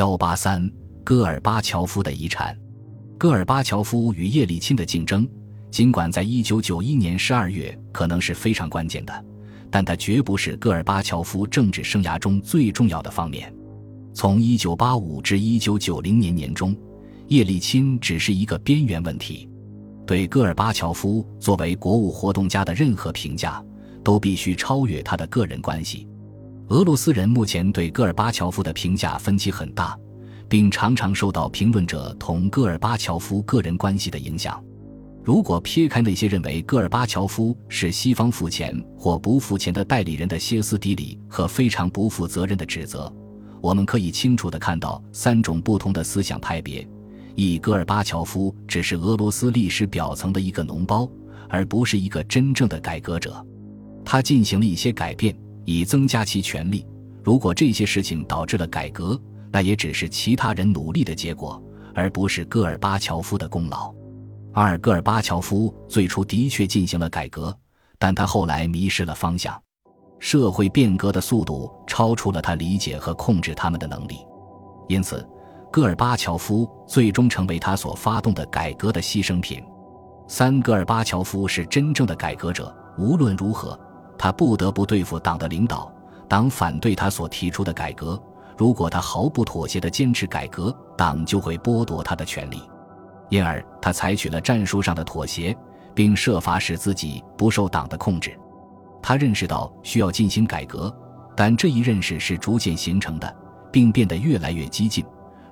[0.00, 0.66] 幺八三，
[1.04, 2.58] 戈尔巴乔夫的遗产。
[3.18, 5.28] 戈尔巴乔夫与叶利钦的竞争，
[5.70, 9.24] 尽管在一九九一年十二月可能是非常关键的，
[9.70, 13.54] 但它绝不是戈尔巴乔夫政治生涯中最重要的方面。
[14.14, 16.74] 从一九八五至一九九零年年中，
[17.28, 19.50] 叶利钦只是一个边缘问题。
[20.06, 23.62] 对戈尔巴乔夫作为国务活动家的任何评价，
[24.02, 26.08] 都必须超越他的个人关系。
[26.70, 29.98] 俄罗斯人目前对戈尔巴乔夫的评价分歧很大，
[30.48, 34.62] 并常常受到评论者同戈尔巴乔夫个人关系的影响。
[35.24, 43.12] 如果撇开那些认为戈尔巴乔夫是西方付钱或不付钱的代理人的歇斯底里和非常不负责任的指责，
[43.60, 46.88] 我们可以清楚地看到三种不同的思想派别：
[47.34, 51.10] 一，戈尔巴乔夫只是俄罗斯历史表层的一个脓包，
[51.48, 53.44] 而不是一个真正的改革者；
[54.04, 55.36] 他进行了一些改变。
[55.64, 56.86] 以增加其权力。
[57.22, 59.20] 如果这些事情导致了改革，
[59.52, 61.62] 那也只是其他人努力的结果，
[61.94, 63.94] 而不是戈尔巴乔夫的功劳。
[64.52, 67.56] 二，戈尔巴乔夫最初的确进行了改革，
[67.98, 69.60] 但他后来迷失了方向。
[70.18, 74.18] 社会变革的速度超出了他理解和控制他们的能力，
[74.88, 75.26] 因此，
[75.72, 79.62] 戈尔巴乔夫最终成为他所发动的改革的牺牲品。
[80.28, 83.78] 三，戈尔巴乔夫是真正的改革者，无论如何。
[84.20, 85.90] 他不得不对付党的领导，
[86.28, 88.22] 党反对他所提出的改革。
[88.54, 92.60] 如果他毫不妥协地坚持改革，党就会剥夺他的权利。
[93.30, 95.56] 因而，他采取了战术上的妥协，
[95.94, 98.38] 并设法使自己不受党的控制。
[99.00, 100.94] 他认识到需要进行改革，
[101.34, 103.36] 但这一认识是逐渐形成的，
[103.72, 105.02] 并变得越来越激进。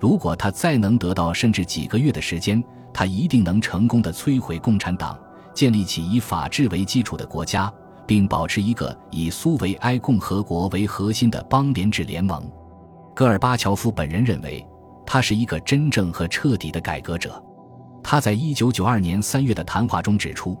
[0.00, 2.60] 如果他再能得到甚至几个月的时间，
[2.92, 5.16] 他一定能成功地摧毁共产党，
[5.54, 7.72] 建立起以法治为基础的国家。
[8.06, 12.50] 并保持一个以苏维埃共和国为核心的邦联制联盟。
[13.14, 14.66] 戈尔巴乔夫本人认为，
[15.04, 17.42] 他是一个真正和彻底的改革者。
[18.02, 20.56] 他在一九九二年三月的谈话中指出，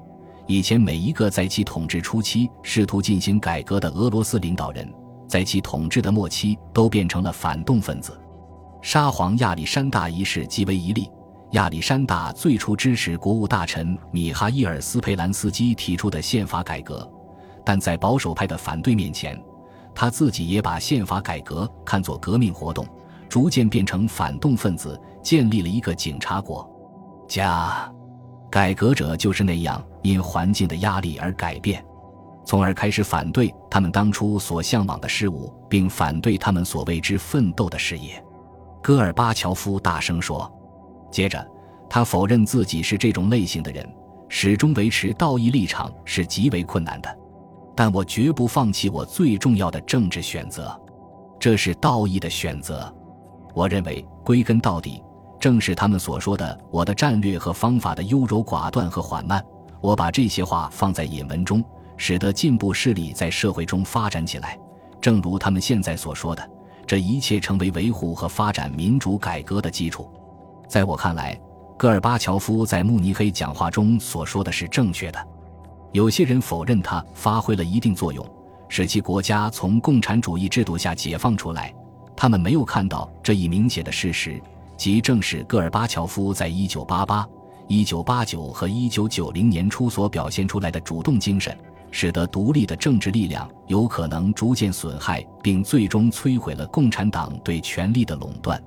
[0.46, 4.92] 以前每一个在其统治初期试图进行改革的俄罗斯领导人，
[5.28, 8.18] 在其统治的末期都变成了反动分子。
[8.82, 11.10] 沙皇亚历山大一世即为一例。
[11.52, 17.08] 亚历山大最初支持国务大臣米哈伊尔斯佩兰斯基提出的宪法改革。
[17.66, 19.36] 但在保守派的反对面前，
[19.92, 22.86] 他自己也把宪法改革看作革命活动，
[23.28, 26.64] 逐渐变成反动分子，建立了一个警察国
[27.26, 27.92] 家。
[28.48, 31.84] 改革者就是那样因环境的压力而改变，
[32.44, 38.24] 从而开始反对他们当初所向往的事物，并反对他们所为之奋斗的事业。
[38.80, 40.48] 戈尔巴乔夫大声说。
[41.10, 41.44] 接着，
[41.90, 43.84] 他否认自己是这种类型的人，
[44.28, 47.18] 始终维持道义立场是极为困难的。
[47.76, 50.74] 但我绝不放弃我最重要的政治选择，
[51.38, 52.92] 这是道义的选择。
[53.54, 55.02] 我认为，归根到底，
[55.38, 59.44] 正是他们所说的我的战略和方法的优柔寡断和缓慢。
[59.82, 61.62] 我把这些话放在引文中，
[61.98, 64.58] 使得进步势力在社会中发展起来。
[64.98, 66.50] 正如他们现在所说的，
[66.86, 70.10] 这一切成为维护和发展民主改革的基础。
[70.66, 71.38] 在我看来，
[71.76, 75.26] 戈尔巴乔夫在慕尼黑讲话中所说的是正确的。
[75.96, 78.22] 有些人否认他发挥了一定作用，
[78.68, 81.74] 使其国家从共产主义制度下解放出来。
[82.14, 84.38] 他们没有看到这一明显的事实，
[84.76, 87.26] 即正是戈尔巴乔夫在1988、
[87.68, 91.56] 1989和1990年初所表现出来的主动精神，
[91.90, 98.62] 使得独立的政治力量有可能逐渐损害并最终摧毁了共产党对权力的垄断。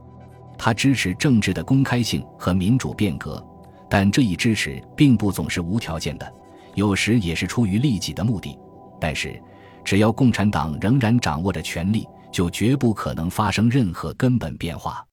[0.58, 3.46] 他支持政治的公开性和民主变革，
[3.88, 6.34] 但这一支持并不总是无条件的。
[6.80, 8.58] 有时也是出于利己的目的，
[9.02, 9.38] 但是，
[9.84, 15.06] 只要共产党仍然掌握着权力，就绝不可能发生任何根本变化。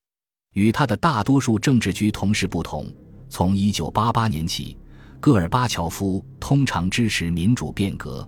[0.53, 2.87] 与他的大多数政治局同事不同，
[3.29, 4.79] 从1988年起，
[5.19, 8.27] 戈尔巴乔夫通常支持民主变革，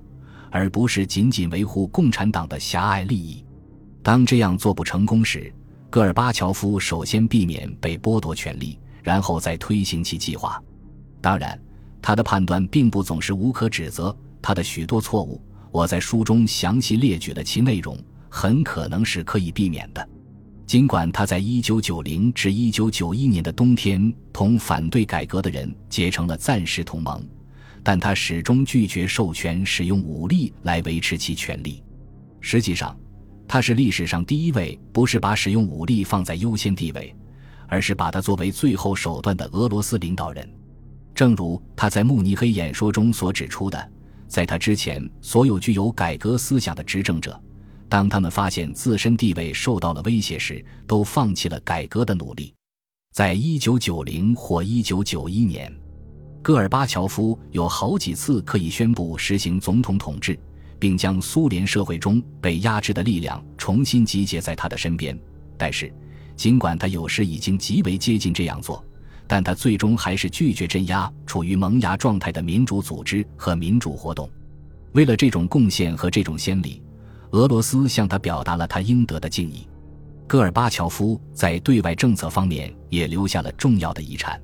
[0.51, 3.45] 而不是仅仅维护共产党的狭隘利益。
[4.03, 5.55] 当这样做不成功时，
[5.91, 10.61] 戈尔巴乔夫首先避免被剥夺权力，然后再推行其计划。
[11.21, 11.57] 当然。
[12.01, 15.41] 他的判断并不总是无可指责，他的许多错误，
[15.71, 17.99] 我在书中详细列举了其内容，
[18.29, 20.09] 很可能是可以避免的。
[20.67, 27.27] 尽管他在1990至1991年的冬天同反对改革的人结成了暂时同盟，
[27.83, 31.83] 但他始终拒绝授权使用武力来维持其权力。
[32.41, 32.95] 实际上，
[33.49, 37.17] 他是历史上第一位不是把使用武力放在优先地位，
[37.67, 40.47] 而是把它作为最后手段的俄罗斯领导人。
[41.19, 43.91] 正如他在慕尼黑演说中所指出的，
[44.29, 47.37] 在他之前，所有具有改革思想的执政者，
[47.89, 52.55] 当他们发现自身地位受到了威胁时，都放弃了改革的努力。
[53.13, 55.77] 在一九九零或一九九一年，
[56.41, 60.39] 戈尔巴乔夫有好几次可以宣布实行总统统治，
[60.79, 65.19] 并将苏联社会中被压制的力量重新集结在他的身边。
[65.57, 65.93] 但是，
[66.37, 68.85] 尽管他有时已经极为接近这样做，
[69.29, 74.29] 但他最终还是拒绝镇压处于萌芽状态的民主组织和民主活动。
[74.93, 76.83] 为了这种贡献和这种先例，
[77.33, 79.69] 俄罗斯向他表达了他应得的敬意。
[80.27, 84.41] 戈尔巴乔夫在对外政策方面也留下了重要的遗产，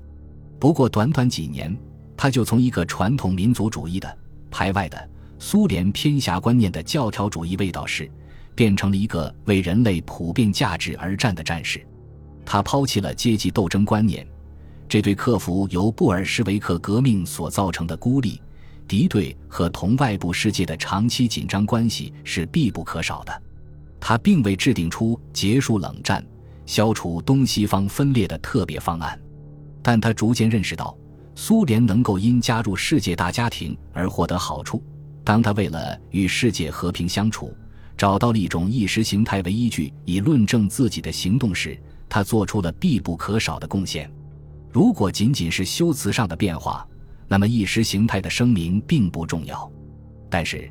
[0.59, 1.75] 不过短短几年，
[2.17, 4.19] 他就从一个传统民族主义的
[4.51, 8.11] 排外的苏联偏狭观念的教条主义卫道士，
[8.55, 11.85] 变成了一个为人类普遍价值而战的战士。
[12.47, 14.27] 他抛弃了阶级斗争观念，
[14.95, 18.41] 这对克服由布尔什维克革命所造成的孤立、
[18.87, 23.43] 敌对和同外部世界的长期紧张关系是必不可少的。
[23.99, 26.25] 他并未制定出结束冷战、
[26.65, 29.21] 消除东西方分裂的特别方案，
[29.83, 30.97] 但他逐渐认识到，
[31.35, 34.81] 苏联能够因加入世界大家庭而获得好处。
[35.25, 37.53] 当他为了与世界和平相处，
[37.97, 41.77] 找到了一种意识形态为依据以论证自己的行动时，
[42.09, 44.09] 他做出了必不可少的贡献。
[44.75, 46.85] 如果仅仅是修辞上的变化，
[47.29, 49.71] 那么意识形态的声明并不重要。
[50.29, 50.69] 但是，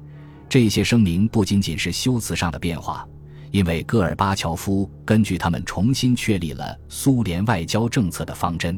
[0.49, 3.07] 这些声明不仅仅是修辞上的变化。
[3.49, 8.77] 因为戈尔巴乔夫根据他们重新确立了苏联外交政策的方针，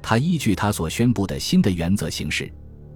[0.00, 2.48] 他依据他所宣布的新的原则行事，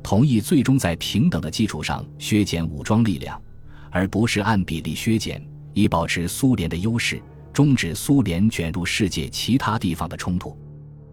[0.05, 3.43] 同意最终在平等的基础上削减武装力量，
[3.91, 7.21] 而不是按比例削减，以保持苏联的优势，
[7.53, 10.57] 终止苏联卷入世界其他地方的冲突，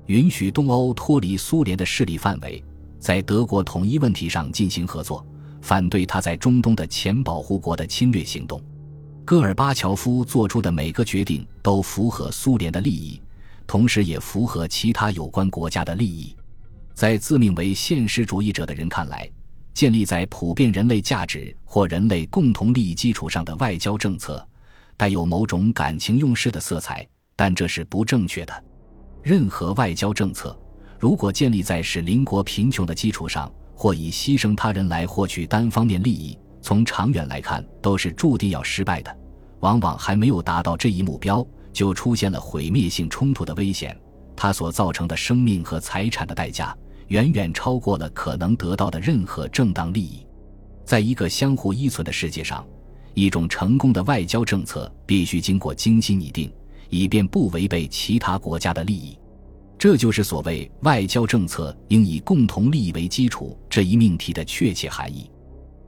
[0.07, 2.63] 允许东欧脱离苏联的势力范围，
[3.00, 5.25] 在德国统一问题上进行合作，
[5.61, 8.61] 反对他在中东的前保护国的侵略行动。
[9.25, 13.21] 戈尔巴乔夫做出的每个决定都符合苏联的利益，
[13.65, 16.35] 同时也符合其他有关国家的利益。
[16.94, 19.29] 在自命为现实主义者的人看来，
[19.73, 24.45] 建立在普遍人类价值或人类共同利益基础上的外交政策，
[24.97, 28.63] 带有某种感情用事的色彩，但这是不正确的。
[29.24, 30.54] 任何外交政策，
[31.00, 39.18] 如果建立在使邻国贫穷的基础上，或以牺牲他人来获取单方面利益，从长远来看，都是注定要失败的。
[39.62, 43.98] 往往还没有达到这一目标，就出现了毁灭性冲突的危险。
[44.36, 46.75] 它所造成的生命和财产的代价，
[47.08, 50.28] 远远超过了可能得到的任何正当利益。
[50.84, 52.66] 在一个相互依存的世界上，
[53.14, 56.52] 一种成功的外交政策必须经过精心拟定，
[56.89, 59.18] 以便不违背其他国家的利益。
[59.77, 65.30] 这就是所谓外交政策应以共同利益为基础这一命题的确切含义。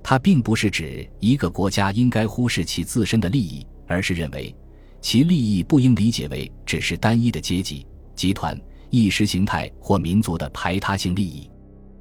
[0.04, 4.54] 它并不是指一个国家应该忽视其自身的利益，而是认为
[5.02, 8.60] 其利益不应理解为只是单一的阶级、集团、
[8.90, 11.50] 意识形态或民族的排他性利益。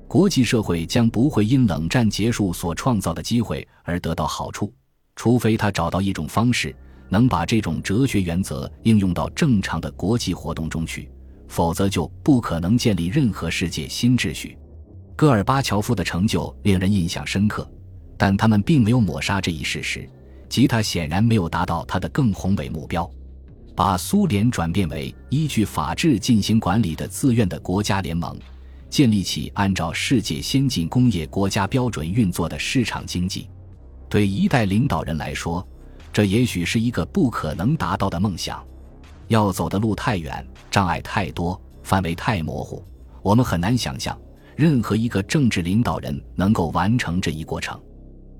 [0.08, 4.72] 国际社会将不会因冷战结束所创造的机会而得到好处，
[5.16, 6.74] 除非他找到一种方式
[7.08, 11.10] 能把这种哲学原则应用到正常的国际活动中去，
[11.48, 14.58] 否则就不可能建立任何世界新秩序。
[15.16, 17.68] 戈尔巴乔夫的成就令人印象深刻。
[18.16, 20.08] 但他们并没有抹杀这一事实，
[20.48, 23.10] 即他显然没有达到他的更宏伟目标，
[23.74, 28.38] 把苏联转变为依据法治进行管理的自愿的国家联盟，
[28.88, 33.48] 建立起按照世界先进工业国家标准运作的市场经济。
[34.08, 35.66] 对一代领导人来说，
[36.14, 38.64] 这也许是一个不可能达到的梦想。
[39.26, 42.80] 要走的路太远，障碍太多，范围太模糊，
[43.20, 44.16] 我们很难想象
[44.54, 47.76] 任何一个政治领导人能够完成这一过程。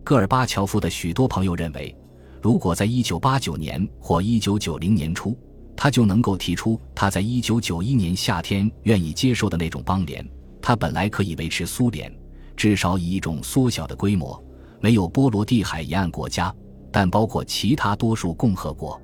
[0.05, 1.93] 戈尔巴乔夫的许多朋友认为，
[2.41, 5.37] 如果在1989年或1990年初，
[5.75, 10.25] 他就能够提出他在1991年夏天愿意接受的那种邦联，
[10.63, 12.15] 他本来可以维持苏联，
[12.57, 14.41] 至少以一种缩小的规模，
[14.81, 16.55] 没有波罗的海沿岸国家，
[16.95, 19.01] 但包括其他多数共和国。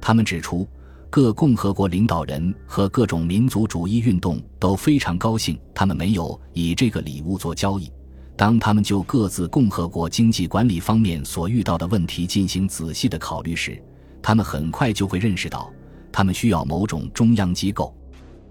[0.00, 0.64] 他们指出，
[1.10, 7.90] 各共和国领导人和各种民族主义运动都非常高兴，他们没有以这个礼物做交易。
[8.36, 13.82] 当他们就各自共和国经济管理方面所遇到的问题进行仔细的考虑时，
[14.22, 15.68] 他们很快就会认识到，
[16.12, 17.92] 他们需要某种中央机构。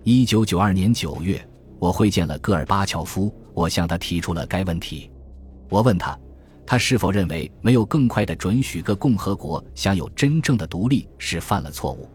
[0.04, 1.42] 一九九二年九月，
[1.80, 5.10] 我会见了戈尔巴乔夫，我向他提出了该问题。
[5.70, 6.20] 我问他，
[6.66, 12.10] 他是否认为没有更快的准许各共和国享有真正的独立是犯了错误？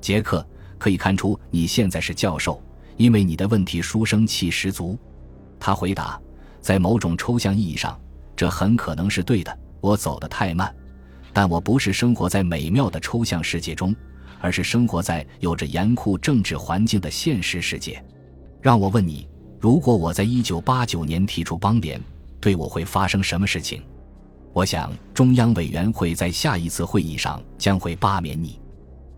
[0.00, 0.46] 杰克，
[0.78, 2.62] 可以看出你现在是教授，
[2.96, 4.98] 因为你的问题书生气十足。
[5.58, 6.20] 他回答。
[6.60, 8.00] 在某种抽象意义上，
[8.34, 9.54] 这很可能是对的。
[9.82, 10.74] 我走得太慢，
[11.30, 13.94] 但我不是生活在美妙的抽象世界中，
[14.40, 18.02] 而是生活在有着严酷政治环境的现实世界。
[18.62, 19.28] 让我问你，
[19.60, 22.00] 如果我在一九八九年提出邦联，
[22.44, 23.82] 对我会发生什么事情？
[24.52, 28.60] 我想，中央委员会在下一次会议上将会罢免你。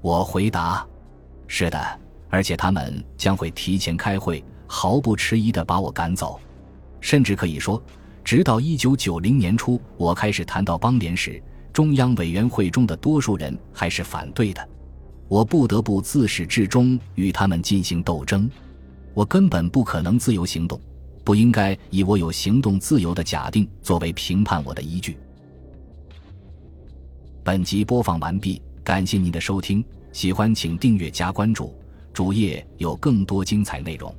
[0.00, 0.86] 我回答：
[1.48, 6.38] 是的，而且他们将会提前开会，毫不迟疑地把我赶走。
[7.00, 7.82] 甚至可以说，
[8.22, 11.42] 直到一九九零年初，我开始谈到邦联时，
[11.72, 14.68] 中央委员会中的多数人还是反对的。
[15.26, 18.48] 我不得不自始至终与他们进行斗争。
[19.14, 20.80] 我根本不可能自由行动，
[21.26, 25.18] 不应该以我有行动自由的假定作为评判我的依据。
[27.42, 31.74] 本集播放完毕，感谢您的收听，喜欢请订阅加关注，
[32.12, 34.14] 主页有更多精彩内容。